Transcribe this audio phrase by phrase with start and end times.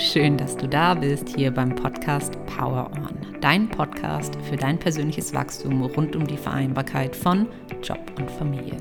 [0.00, 5.34] schön, dass du da bist hier beim Podcast Power On, dein Podcast für dein persönliches
[5.34, 7.46] Wachstum rund um die Vereinbarkeit von
[7.82, 8.78] Job und Familie,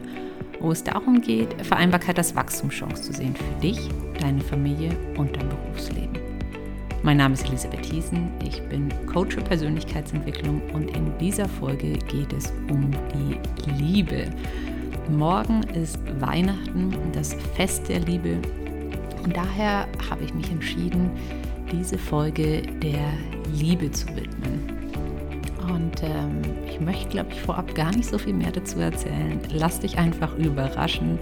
[0.62, 3.90] wo es darum geht, Vereinbarkeit als Wachstumschance zu sehen für dich,
[4.22, 6.18] deine Familie und dein Berufsleben.
[7.04, 12.32] Mein Name ist Elisabeth Hiesen, ich bin Coach für Persönlichkeitsentwicklung und in dieser Folge geht
[12.32, 14.28] es um die Liebe.
[15.10, 18.38] Morgen ist Weihnachten, das Fest der Liebe
[19.30, 21.12] und daher habe ich mich entschieden,
[21.72, 23.14] diese Folge der
[23.54, 24.74] Liebe zu widmen.
[25.72, 29.40] Und ähm, ich möchte, glaube ich, vorab gar nicht so viel mehr dazu erzählen.
[29.52, 31.20] Lass dich einfach überraschen.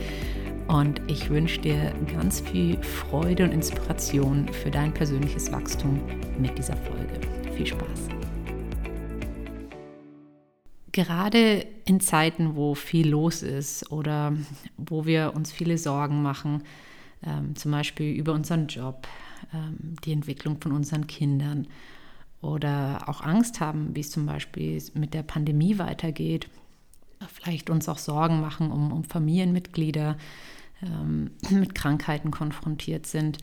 [0.69, 5.99] Und ich wünsche dir ganz viel Freude und Inspiration für dein persönliches Wachstum
[6.39, 7.19] mit dieser Folge.
[7.57, 8.07] Viel Spaß.
[10.93, 14.31] Gerade in Zeiten, wo viel los ist oder
[14.77, 16.63] wo wir uns viele Sorgen machen,
[17.25, 19.07] ähm, zum Beispiel über unseren Job,
[19.53, 21.67] ähm, die Entwicklung von unseren Kindern
[22.41, 26.49] oder auch Angst haben, wie es zum Beispiel mit der Pandemie weitergeht,
[27.33, 30.17] vielleicht uns auch Sorgen machen um, um Familienmitglieder,
[30.83, 33.39] ähm, mit Krankheiten konfrontiert sind,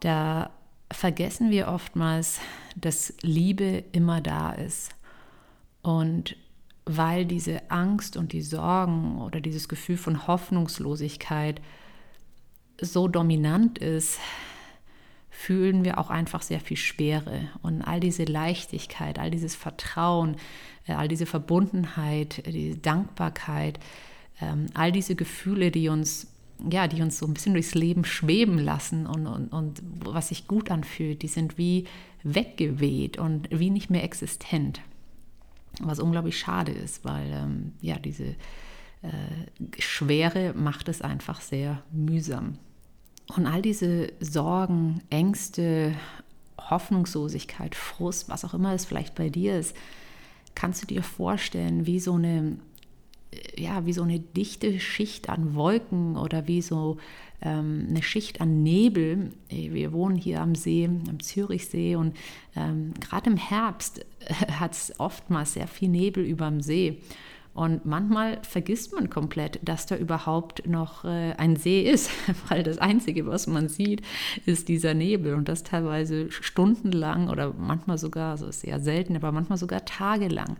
[0.00, 0.50] da
[0.90, 2.40] vergessen wir oftmals,
[2.76, 4.94] dass Liebe immer da ist.
[5.82, 6.36] Und
[6.86, 11.60] weil diese Angst und die Sorgen oder dieses Gefühl von Hoffnungslosigkeit
[12.80, 14.18] so dominant ist,
[15.30, 17.48] fühlen wir auch einfach sehr viel Schwere.
[17.62, 20.36] Und all diese Leichtigkeit, all dieses Vertrauen,
[20.86, 23.78] äh, all diese Verbundenheit, äh, die Dankbarkeit,
[24.40, 26.26] ähm, all diese Gefühle, die uns,
[26.70, 30.48] ja, die uns so ein bisschen durchs Leben schweben lassen und, und, und was sich
[30.48, 31.84] gut anfühlt, die sind wie
[32.24, 34.80] weggeweht und wie nicht mehr existent.
[35.80, 38.34] Was unglaublich schade ist, weil ähm, ja, diese
[39.02, 42.58] äh, Schwere macht es einfach sehr mühsam.
[43.36, 45.94] Und all diese Sorgen, Ängste,
[46.58, 49.76] Hoffnungslosigkeit, Frust, was auch immer es vielleicht bei dir ist,
[50.54, 52.58] kannst du dir vorstellen, wie so eine,
[53.56, 56.96] ja, wie so eine dichte Schicht an Wolken oder wie so
[57.42, 59.30] ähm, eine Schicht an Nebel.
[59.50, 62.16] Wir wohnen hier am See, am Zürichsee und
[62.56, 64.04] ähm, gerade im Herbst
[64.58, 67.00] hat es oftmals sehr viel Nebel über dem See.
[67.54, 72.10] Und manchmal vergisst man komplett, dass da überhaupt noch äh, ein See ist,
[72.48, 74.02] weil das Einzige, was man sieht,
[74.46, 79.58] ist dieser Nebel und das teilweise stundenlang oder manchmal sogar, also sehr selten, aber manchmal
[79.58, 80.56] sogar tagelang.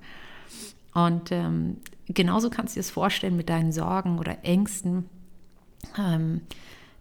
[0.94, 1.76] Und ähm,
[2.08, 5.04] genauso kannst du dir das vorstellen mit deinen Sorgen oder Ängsten,
[5.96, 6.40] ähm,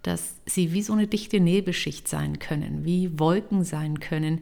[0.03, 4.41] dass sie wie so eine dichte Nebelschicht sein können, wie Wolken sein können,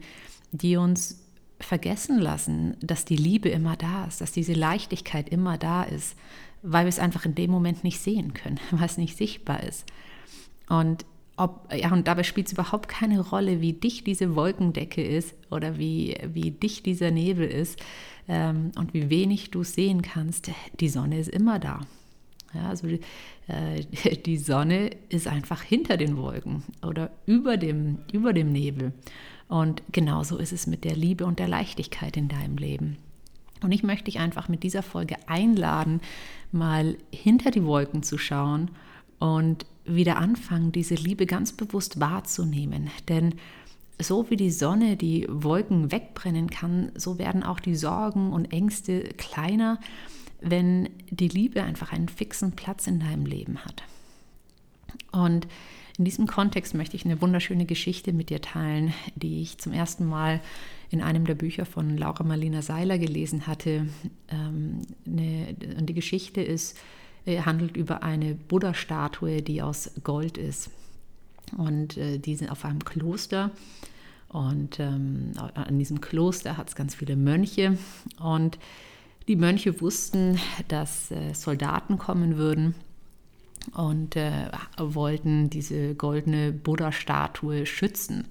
[0.52, 1.25] die uns
[1.58, 6.16] vergessen lassen, dass die Liebe immer da ist, dass diese Leichtigkeit immer da ist,
[6.62, 9.84] weil wir es einfach in dem Moment nicht sehen können, weil es nicht sichtbar ist.
[10.68, 11.04] Und
[11.36, 15.78] ob, ja, und dabei spielt es überhaupt keine Rolle, wie dicht diese Wolkendecke ist oder
[15.78, 17.78] wie, wie dicht dieser Nebel ist
[18.26, 20.50] ähm, und wie wenig du sehen kannst.
[20.80, 21.80] Die Sonne ist immer da.
[22.54, 28.52] Ja, also äh, die Sonne ist einfach hinter den Wolken oder über dem, über dem
[28.52, 28.92] Nebel.
[29.48, 32.96] Und genauso ist es mit der Liebe und der Leichtigkeit in deinem Leben.
[33.62, 36.00] Und ich möchte dich einfach mit dieser Folge einladen,
[36.52, 38.70] mal hinter die Wolken zu schauen
[39.18, 42.90] und wieder anfangen, diese Liebe ganz bewusst wahrzunehmen.
[43.08, 43.34] Denn
[43.98, 49.00] so wie die Sonne die Wolken wegbrennen kann, so werden auch die Sorgen und Ängste
[49.16, 49.80] kleiner,
[50.40, 53.82] wenn die Liebe einfach einen fixen Platz in deinem Leben hat.
[55.12, 55.46] Und
[55.98, 60.06] in diesem Kontext möchte ich eine wunderschöne Geschichte mit dir teilen, die ich zum ersten
[60.06, 60.40] Mal
[60.90, 63.88] in einem der Bücher von Laura Marlina Seiler gelesen hatte.
[64.28, 66.76] Ähm, und die Geschichte ist,
[67.24, 70.70] äh, handelt über eine Buddha-Statue, die aus Gold ist.
[71.56, 73.50] Und äh, die sind auf einem Kloster.
[74.28, 77.78] Und ähm, an diesem Kloster hat es ganz viele Mönche.
[78.20, 78.58] Und
[79.28, 82.74] die Mönche wussten, dass äh, Soldaten kommen würden
[83.74, 88.26] und äh, wollten diese goldene Buddha-Statue schützen.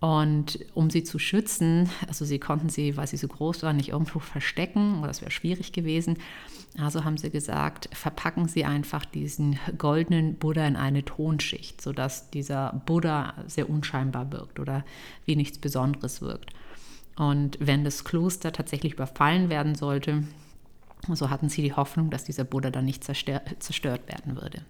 [0.00, 3.88] Und um sie zu schützen, also sie konnten sie, weil sie so groß war, nicht
[3.88, 6.18] irgendwo verstecken, das wäre schwierig gewesen.
[6.76, 12.82] Also haben sie gesagt, verpacken Sie einfach diesen goldenen Buddha in eine Tonschicht, sodass dieser
[12.84, 14.84] Buddha sehr unscheinbar wirkt oder
[15.24, 16.50] wie nichts Besonderes wirkt.
[17.16, 20.24] Und wenn das Kloster tatsächlich überfallen werden sollte,
[21.12, 24.62] so hatten sie die Hoffnung, dass dieser Buddha dann nicht zerstört werden würde.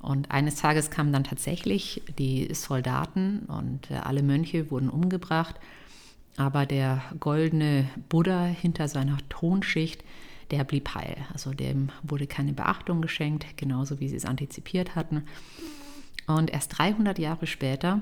[0.00, 5.56] Und eines Tages kamen dann tatsächlich die Soldaten und äh, alle Mönche wurden umgebracht,
[6.36, 10.02] aber der goldene Buddha hinter seiner Tonschicht,
[10.50, 11.16] der blieb heil.
[11.32, 15.24] Also dem wurde keine Beachtung geschenkt, genauso wie sie es antizipiert hatten.
[16.26, 18.00] Und erst 300 Jahre später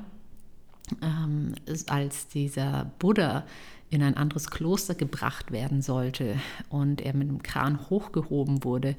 [1.02, 1.54] ähm,
[1.88, 3.44] als dieser Buddha
[3.90, 6.36] in ein anderes Kloster gebracht werden sollte
[6.68, 8.96] und er mit dem Kran hochgehoben wurde,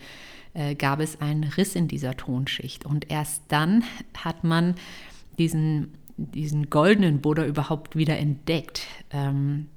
[0.54, 2.86] äh, gab es einen Riss in dieser Tonschicht.
[2.86, 3.84] Und erst dann
[4.18, 4.76] hat man
[5.38, 8.88] diesen, diesen goldenen Buddha überhaupt wieder entdeckt.
[9.12, 9.68] Ähm,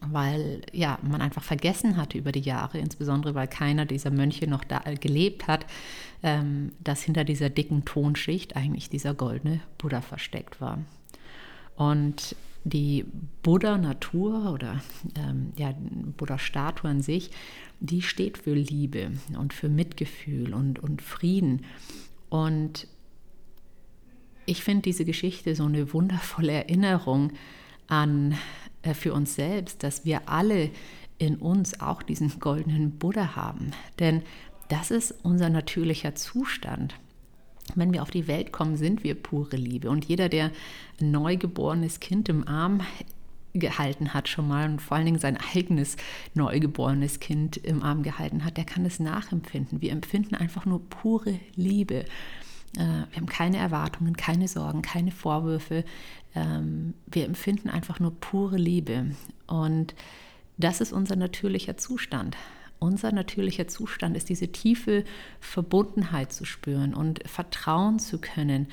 [0.00, 4.64] weil ja, man einfach vergessen hatte über die Jahre, insbesondere weil keiner dieser Mönche noch
[4.64, 5.66] da gelebt hat,
[6.22, 10.78] ähm, dass hinter dieser dicken Tonschicht eigentlich dieser goldene Buddha versteckt war.
[11.76, 13.04] Und die
[13.42, 14.80] Buddha-Natur oder
[15.16, 15.74] ähm, ja,
[16.16, 17.30] Buddha-Statue an sich,
[17.80, 21.62] die steht für Liebe und für Mitgefühl und, und Frieden.
[22.28, 22.86] Und
[24.46, 27.32] ich finde diese Geschichte so eine wundervolle Erinnerung
[27.88, 28.36] an
[28.82, 30.70] äh, für uns selbst, dass wir alle
[31.18, 33.72] in uns auch diesen goldenen Buddha haben.
[33.98, 34.22] Denn
[34.68, 36.94] das ist unser natürlicher Zustand
[37.76, 39.90] wenn wir auf die Welt kommen, sind wir pure Liebe.
[39.90, 40.50] Und jeder, der
[41.00, 42.80] ein neugeborenes Kind im Arm
[43.54, 45.96] gehalten hat schon mal und vor allen Dingen sein eigenes
[46.34, 49.82] neugeborenes Kind im Arm gehalten hat, der kann es nachempfinden.
[49.82, 52.04] Wir empfinden einfach nur pure Liebe.
[52.76, 55.84] Äh, wir haben keine Erwartungen, keine Sorgen, keine Vorwürfe.
[56.34, 59.14] Ähm, wir empfinden einfach nur pure Liebe.
[59.46, 59.94] Und
[60.56, 62.36] das ist unser natürlicher Zustand
[62.82, 65.04] unser natürlicher Zustand ist, diese tiefe
[65.40, 68.66] Verbundenheit zu spüren und vertrauen zu können.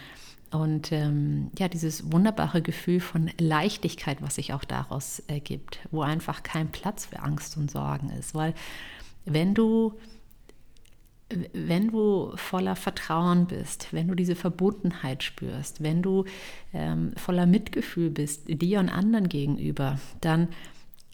[0.52, 6.42] Und ähm, ja, dieses wunderbare Gefühl von Leichtigkeit, was sich auch daraus ergibt, wo einfach
[6.42, 8.34] kein Platz für Angst und Sorgen ist.
[8.34, 8.56] Weil
[9.26, 9.94] wenn du,
[11.54, 16.26] wenn du voller Vertrauen bist, wenn du diese Verbundenheit spürst, wenn du
[16.74, 20.48] ähm, voller Mitgefühl bist, dir und anderen gegenüber, dann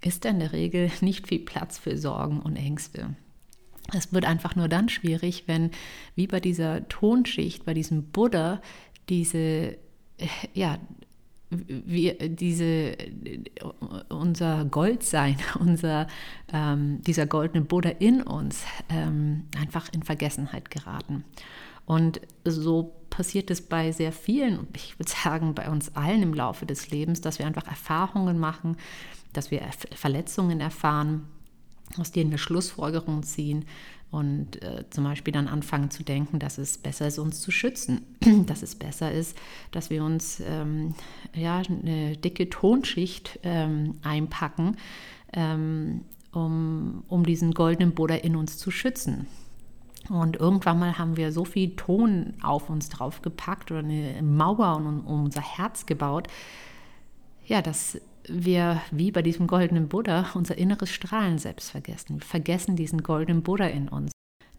[0.02, 3.16] ist in der Regel nicht viel Platz für Sorgen und Ängste.
[3.94, 5.72] Es wird einfach nur dann schwierig, wenn,
[6.16, 8.62] wie bei dieser Tonschicht, bei diesem Buddha,
[9.10, 9.78] diese,
[10.54, 10.80] ja,
[11.50, 12.98] wir, diese,
[14.10, 16.08] unser Goldsein, unser,
[16.52, 21.24] ähm, dieser goldene Buddha in uns ähm, einfach in Vergessenheit geraten.
[21.86, 26.66] Und so passiert es bei sehr vielen, ich würde sagen bei uns allen im Laufe
[26.66, 28.76] des Lebens, dass wir einfach Erfahrungen machen,
[29.32, 29.62] dass wir
[29.94, 31.26] Verletzungen erfahren,
[31.98, 33.64] aus denen wir Schlussfolgerungen ziehen
[34.12, 38.02] und äh, zum Beispiel dann anfangen zu denken, dass es besser ist, uns zu schützen,
[38.48, 39.38] dass es besser ist,
[39.72, 40.94] dass wir uns ähm,
[41.34, 44.76] ja, eine dicke Tonschicht ähm, einpacken,
[45.32, 46.02] ähm,
[46.34, 49.26] um, um diesen goldenen Buddha in uns zu schützen.
[50.10, 55.06] Und irgendwann mal haben wir so viel Ton auf uns draufgepackt oder eine Mauer um,
[55.06, 56.28] um unser Herz gebaut,
[57.46, 62.20] ja, dass wir wie bei diesem goldenen Buddha unser inneres Strahlen selbst vergessen.
[62.20, 64.12] Wir vergessen diesen goldenen Buddha in uns.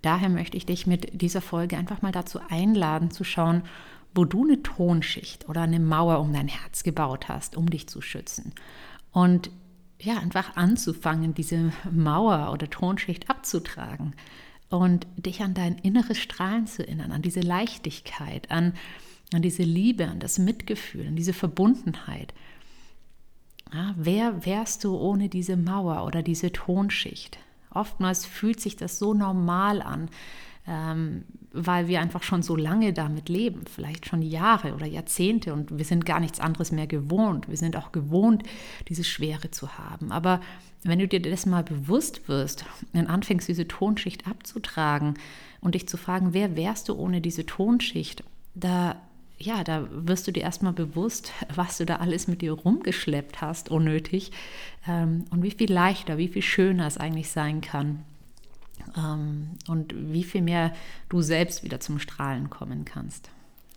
[0.02, 3.62] Daher möchte ich dich mit dieser Folge einfach mal dazu einladen, zu schauen,
[4.14, 8.00] wo du eine Tonschicht oder eine Mauer um dein Herz gebaut hast, um dich zu
[8.00, 8.52] schützen.
[9.10, 9.50] Und
[10.00, 14.14] ja, einfach anzufangen, diese Mauer oder Tonschicht abzutragen
[14.68, 18.74] und dich an dein inneres Strahlen zu erinnern, an diese Leichtigkeit, an,
[19.32, 22.34] an diese Liebe, an das Mitgefühl, an diese Verbundenheit.
[23.72, 27.38] Ja, wer wärst du ohne diese Mauer oder diese Tonschicht?
[27.70, 30.08] Oftmals fühlt sich das so normal an,
[30.66, 31.24] ähm,
[31.56, 35.84] weil wir einfach schon so lange damit leben, vielleicht schon Jahre oder Jahrzehnte und wir
[35.84, 37.48] sind gar nichts anderes mehr gewohnt.
[37.48, 38.42] Wir sind auch gewohnt,
[38.88, 40.12] diese Schwere zu haben.
[40.12, 40.40] Aber
[40.82, 45.14] wenn du dir das mal bewusst wirst und anfängst, diese Tonschicht abzutragen
[45.60, 48.22] und dich zu fragen, wer wärst du ohne diese Tonschicht,
[48.54, 48.96] da
[49.38, 53.70] ja, da wirst du dir erstmal bewusst, was du da alles mit dir rumgeschleppt hast,
[53.70, 54.32] unnötig,
[54.88, 58.02] ähm, und wie viel leichter, wie viel schöner es eigentlich sein kann.
[58.96, 60.72] Ähm, und wie viel mehr
[61.08, 63.30] du selbst wieder zum Strahlen kommen kannst.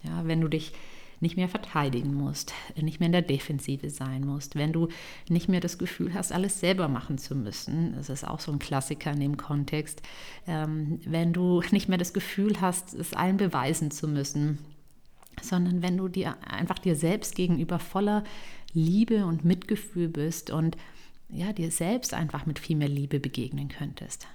[0.04, 0.74] Ja, wenn du dich
[1.22, 4.88] nicht mehr verteidigen musst, nicht mehr in der Defensive sein musst, wenn du
[5.28, 8.60] nicht mehr das Gefühl hast, alles selber machen zu müssen, das ist auch so ein
[8.60, 10.02] Klassiker in dem Kontext,
[10.48, 14.60] ähm, wenn du nicht mehr das Gefühl hast, es allen beweisen zu müssen,
[15.42, 18.24] sondern wenn du dir einfach dir selbst gegenüber voller
[18.74, 20.78] Liebe und Mitgefühl bist und
[21.30, 24.28] ja, dir selbst einfach mit viel mehr Liebe begegnen könntest.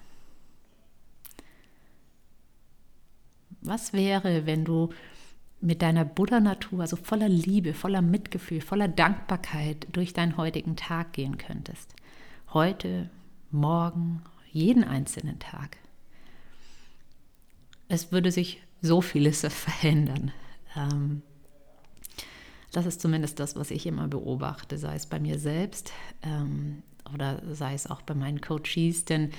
[3.65, 4.91] Was wäre, wenn du
[5.63, 11.39] mit deiner Buddha-Natur, also voller Liebe, voller Mitgefühl, voller Dankbarkeit durch deinen heutigen Tag gehen
[11.39, 11.95] könntest?
[12.53, 13.09] Heute,
[13.51, 15.79] morgen, jeden einzelnen Tag.
[17.89, 20.31] Es würde sich so vieles verändern.
[20.77, 21.23] Ähm,
[22.71, 25.91] das ist zumindest das, was ich immer beobachte, sei es bei mir selbst
[26.23, 26.83] ähm,
[27.15, 29.31] oder sei es auch bei meinen Coaches, denn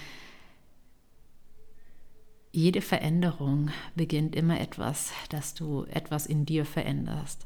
[2.55, 7.45] jede Veränderung beginnt immer etwas, dass du etwas in dir veränderst.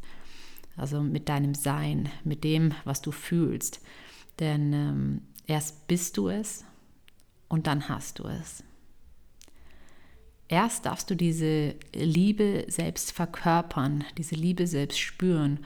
[0.78, 3.82] also mit deinem Sein, mit dem, was du fühlst.
[4.40, 6.64] Denn ähm, erst bist du es
[7.50, 8.64] und dann hast du es.
[10.48, 15.66] Erst darfst du diese Liebe selbst verkörpern, diese Liebe selbst spüren,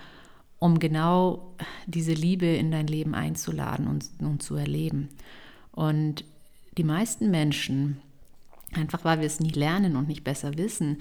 [0.58, 5.10] um genau diese Liebe in dein Leben einzuladen und, und zu erleben.
[5.72, 6.26] Und
[6.78, 8.02] die meisten Menschen,
[8.76, 10.98] einfach weil wir es nie lernen und nicht besser wissen,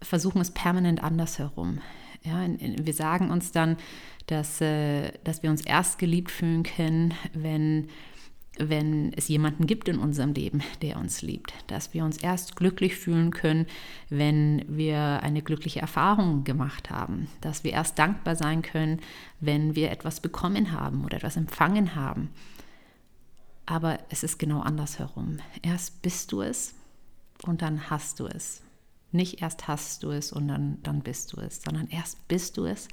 [0.00, 1.80] versuchen es permanent andersherum.
[2.22, 3.76] Ja, wir sagen uns dann,
[4.26, 7.88] dass, äh, dass wir uns erst geliebt fühlen können, wenn,
[8.58, 11.52] wenn es jemanden gibt in unserem Leben, der uns liebt.
[11.66, 13.66] Dass wir uns erst glücklich fühlen können,
[14.08, 17.28] wenn wir eine glückliche Erfahrung gemacht haben.
[17.40, 19.00] Dass wir erst dankbar sein können,
[19.40, 22.30] wenn wir etwas bekommen haben oder etwas empfangen haben.
[23.66, 25.38] Aber es ist genau andersherum.
[25.62, 26.74] Erst bist du es
[27.46, 28.62] und dann hast du es.
[29.10, 32.64] Nicht erst hast du es und dann, dann bist du es, sondern erst bist du
[32.64, 32.88] es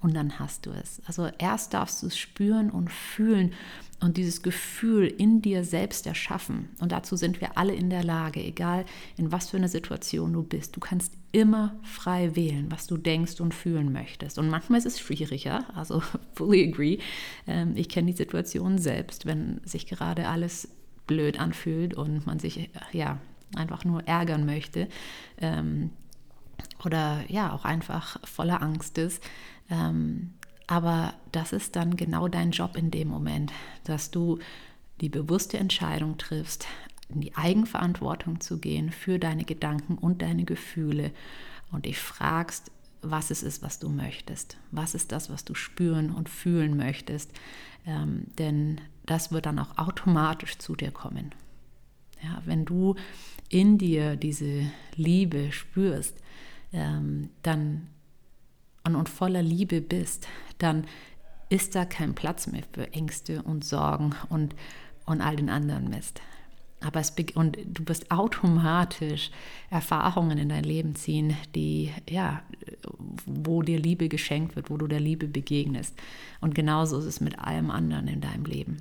[0.00, 1.02] und dann hast du es.
[1.06, 3.52] Also erst darfst du es spüren und fühlen
[4.00, 6.70] und dieses Gefühl in dir selbst erschaffen.
[6.80, 10.42] Und dazu sind wir alle in der Lage, egal in was für einer Situation du
[10.42, 10.74] bist.
[10.74, 14.38] Du kannst immer frei wählen, was du denkst und fühlen möchtest.
[14.38, 16.02] Und manchmal ist es schwieriger, also
[16.34, 16.98] fully agree.
[17.46, 20.68] Ähm, ich kenne die Situation selbst, wenn sich gerade alles
[21.06, 23.20] blöd anfühlt und man sich ja
[23.56, 24.88] einfach nur ärgern möchte
[25.38, 25.90] ähm,
[26.84, 29.22] oder ja auch einfach voller Angst ist.
[29.70, 30.34] Ähm,
[30.66, 33.52] aber das ist dann genau dein Job in dem Moment,
[33.84, 34.38] dass du
[35.00, 36.66] die bewusste Entscheidung triffst,
[37.08, 41.10] in die Eigenverantwortung zu gehen für deine Gedanken und deine Gefühle
[41.72, 42.70] und dich fragst,
[43.02, 44.58] was es ist, was du möchtest.
[44.70, 47.32] Was ist das, was du spüren und fühlen möchtest?
[47.86, 51.32] Ähm, denn das wird dann auch automatisch zu dir kommen.
[52.22, 52.96] Ja, wenn du
[53.50, 56.16] in dir diese Liebe spürst,
[56.72, 57.88] ähm, dann
[58.84, 60.26] und, und voller Liebe bist,
[60.58, 60.86] dann
[61.50, 64.54] ist da kein Platz mehr für Ängste und Sorgen und,
[65.04, 66.22] und all den anderen Mist.
[66.82, 69.30] Aber es und du wirst automatisch
[69.68, 72.42] Erfahrungen in dein Leben ziehen, die ja,
[73.26, 75.94] wo dir Liebe geschenkt wird, wo du der Liebe begegnest.
[76.40, 78.78] Und genauso ist es mit allem anderen in deinem Leben.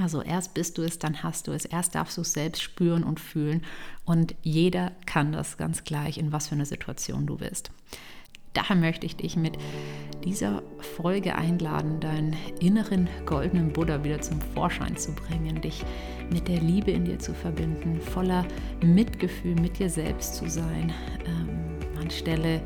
[0.00, 1.64] Also erst bist du es, dann hast du es.
[1.64, 3.62] Erst darfst du es selbst spüren und fühlen.
[4.04, 7.70] Und jeder kann das ganz gleich, in was für einer Situation du bist.
[8.54, 9.56] Daher möchte ich dich mit
[10.24, 10.62] dieser
[10.96, 15.82] Folge einladen, deinen inneren goldenen Buddha wieder zum Vorschein zu bringen, dich
[16.30, 18.46] mit der Liebe in dir zu verbinden, voller
[18.82, 20.92] Mitgefühl mit dir selbst zu sein,
[21.26, 22.60] ähm, anstelle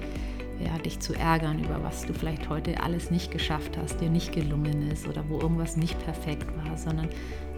[0.64, 4.32] ja, dich zu ärgern über was du vielleicht heute alles nicht geschafft hast, dir nicht
[4.32, 7.08] gelungen ist oder wo irgendwas nicht perfekt war, sondern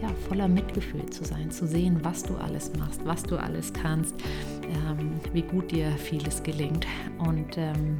[0.02, 4.14] ja, voller Mitgefühl zu sein, zu sehen, was du alles machst, was du alles kannst,
[4.62, 6.86] ähm, wie gut dir vieles gelingt.
[7.18, 7.98] Und ähm,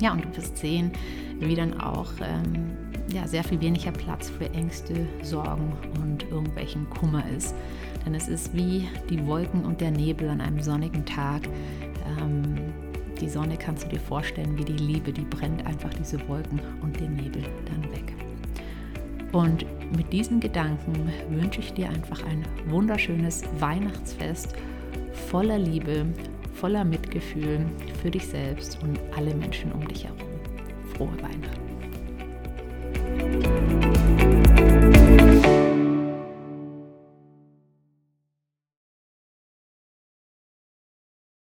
[0.00, 0.92] ja, und du wirst sehen,
[1.40, 2.76] wie dann auch ähm,
[3.12, 5.72] ja, sehr viel weniger Platz für Ängste, Sorgen
[6.02, 7.54] und irgendwelchen Kummer ist.
[8.04, 11.42] Denn es ist wie die Wolken und der Nebel an einem sonnigen Tag.
[12.20, 12.54] Ähm,
[13.20, 16.98] die Sonne kannst du dir vorstellen, wie die Liebe, die brennt einfach diese Wolken und
[17.00, 18.14] den Nebel dann weg.
[19.32, 24.54] Und mit diesen Gedanken wünsche ich dir einfach ein wunderschönes Weihnachtsfest
[25.12, 26.06] voller Liebe,
[26.54, 27.60] voller Mitgefühl
[28.02, 30.18] für dich selbst und alle Menschen um dich herum.
[30.94, 31.67] Frohe Weihnachten.